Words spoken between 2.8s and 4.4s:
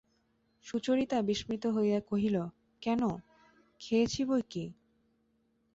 কেন, খেয়েছি